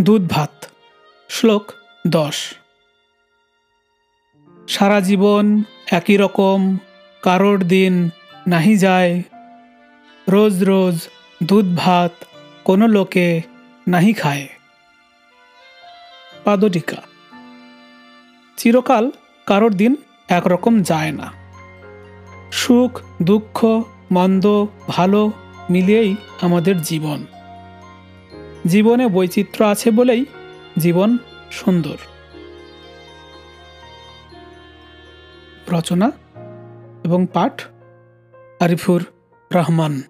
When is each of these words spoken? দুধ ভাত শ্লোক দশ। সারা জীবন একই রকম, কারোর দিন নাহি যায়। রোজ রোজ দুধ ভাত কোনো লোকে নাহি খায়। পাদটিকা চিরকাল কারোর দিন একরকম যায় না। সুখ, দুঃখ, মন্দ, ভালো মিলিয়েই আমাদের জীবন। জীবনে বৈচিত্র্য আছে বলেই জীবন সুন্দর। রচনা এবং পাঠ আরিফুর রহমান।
দুধ 0.00 0.28
ভাত 0.28 0.66
শ্লোক 1.28 1.72
দশ। 2.06 2.54
সারা 4.68 5.00
জীবন 5.00 5.62
একই 5.90 6.16
রকম, 6.16 6.78
কারোর 7.22 7.62
দিন 7.62 8.10
নাহি 8.48 8.76
যায়। 8.76 9.22
রোজ 10.28 10.64
রোজ 10.64 11.08
দুধ 11.42 11.64
ভাত 11.76 12.24
কোনো 12.64 12.86
লোকে 12.86 13.42
নাহি 13.88 14.12
খায়। 14.12 14.48
পাদটিকা 16.44 17.02
চিরকাল 18.56 19.10
কারোর 19.46 19.74
দিন 19.74 19.96
একরকম 20.28 20.82
যায় 20.82 21.12
না। 21.12 21.32
সুখ, 22.52 23.00
দুঃখ, 23.22 23.82
মন্দ, 24.12 24.66
ভালো 24.88 25.32
মিলিয়েই 25.70 26.16
আমাদের 26.40 26.82
জীবন। 26.82 27.26
জীবনে 28.66 29.08
বৈচিত্র্য 29.08 29.64
আছে 29.64 29.90
বলেই 29.90 30.24
জীবন 30.78 31.18
সুন্দর। 31.50 31.96
রচনা 35.72 36.12
এবং 37.04 37.26
পাঠ 37.32 37.62
আরিফুর 38.60 39.04
রহমান। 39.52 40.02